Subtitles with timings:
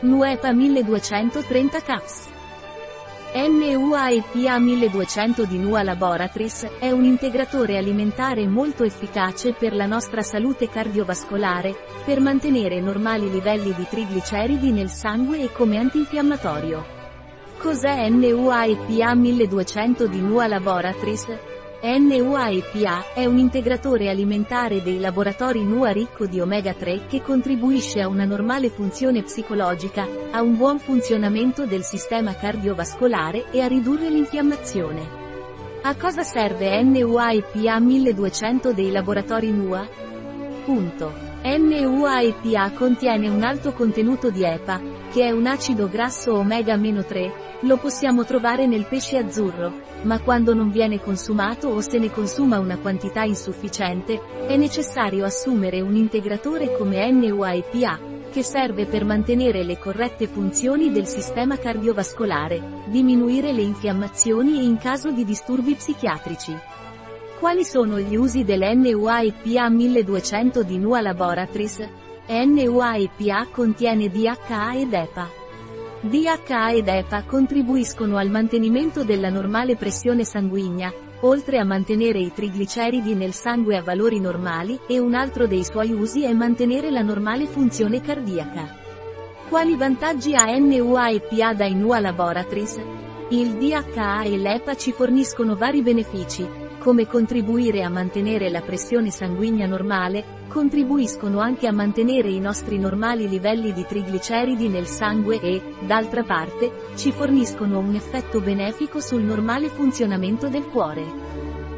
[0.00, 2.28] Nuepa 1230 CAPS.
[3.34, 10.68] NUAEPA 1200 di Nua Laboratories, è un integratore alimentare molto efficace per la nostra salute
[10.68, 11.74] cardiovascolare,
[12.04, 16.86] per mantenere normali livelli di trigliceridi nel sangue e come antinfiammatorio.
[17.58, 21.47] Cos'è NUAEPA 1200 di Nua Laboratories?
[21.80, 28.08] NUA-EPA è un integratore alimentare dei laboratori NUA ricco di omega 3 che contribuisce a
[28.08, 35.08] una normale funzione psicologica, a un buon funzionamento del sistema cardiovascolare e a ridurre l'infiammazione.
[35.82, 39.88] A cosa serve NUA-EPA 1200 dei laboratori NUA?
[40.64, 41.12] Punto.
[41.44, 48.24] NUA-EPA contiene un alto contenuto di EPA, che è un acido grasso omega-3, lo possiamo
[48.24, 49.72] trovare nel pesce azzurro,
[50.02, 55.80] ma quando non viene consumato o se ne consuma una quantità insufficiente, è necessario assumere
[55.80, 63.52] un integratore come NUA-EPA, che serve per mantenere le corrette funzioni del sistema cardiovascolare, diminuire
[63.52, 66.56] le infiammazioni e in caso di disturbi psichiatrici.
[67.38, 71.88] Quali sono gli usi dell'NUA-EPA 1200 di NUA Laboratories?
[72.30, 75.30] NUA-EPA contiene DHA ed EPA.
[76.02, 83.14] DHA ed EPA contribuiscono al mantenimento della normale pressione sanguigna, oltre a mantenere i trigliceridi
[83.14, 87.46] nel sangue a valori normali, e un altro dei suoi usi è mantenere la normale
[87.46, 88.76] funzione cardiaca.
[89.48, 92.78] Quali vantaggi ha NUA-EPA dai NUA Laboratories?
[93.30, 96.46] Il DHA e l'EPA ci forniscono vari benefici,
[96.78, 103.28] come contribuire a mantenere la pressione sanguigna normale, contribuiscono anche a mantenere i nostri normali
[103.28, 109.68] livelli di trigliceridi nel sangue e, d'altra parte, ci forniscono un effetto benefico sul normale
[109.68, 111.04] funzionamento del cuore.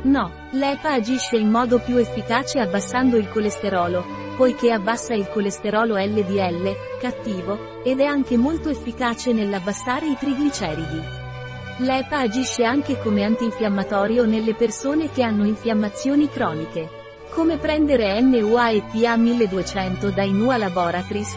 [0.04, 4.02] No, l'EPA agisce in modo più efficace abbassando il colesterolo,
[4.38, 11.02] poiché abbassa il colesterolo LDL, cattivo, ed è anche molto efficace nell'abbassare i trigliceridi.
[11.80, 17.00] L'EPA agisce anche come antinfiammatorio nelle persone che hanno infiammazioni croniche.
[17.32, 21.36] Come prendere NUA-EPA 1200 dai NUA Laboratories?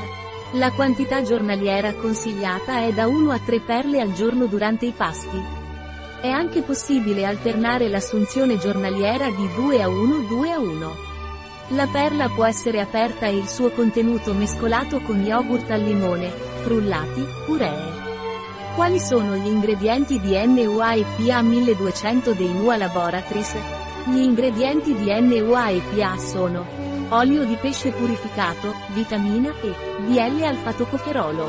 [0.54, 5.40] La quantità giornaliera consigliata è da 1 a 3 perle al giorno durante i pasti.
[6.20, 10.96] È anche possibile alternare l'assunzione giornaliera di 2 a 1 2 a 1.
[11.70, 16.30] La perla può essere aperta e il suo contenuto mescolato con yogurt al limone,
[16.64, 18.02] frullati, puree.
[18.74, 23.83] Quali sono gli ingredienti di NUA-EPA 1200 dei NUA Laboratories?
[24.06, 26.66] Gli ingredienti di NUA-EPA sono
[27.08, 29.74] olio di pesce purificato, vitamina E,
[30.08, 31.46] DL-alfa-tocoferolo.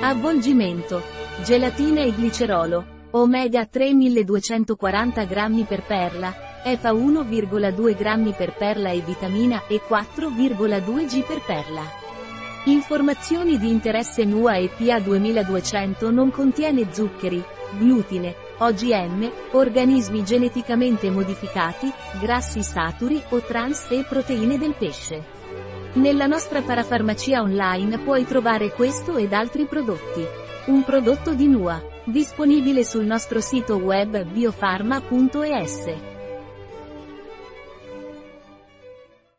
[0.00, 1.00] Avvolgimento,
[1.44, 6.34] gelatina e glicerolo, omega 3 1240 g per perla,
[6.64, 11.82] EPA 1,2 g per perla e vitamina E 4,2 g per perla.
[12.64, 17.40] Informazioni di interesse NUA e PA 2200 non contiene zuccheri,
[17.78, 25.36] glutine, OGM, organismi geneticamente modificati, grassi saturi o trans e proteine del pesce.
[25.94, 30.26] Nella nostra parafarmacia online puoi trovare questo ed altri prodotti.
[30.66, 36.17] Un prodotto di NUA, disponibile sul nostro sito web biofarma.es.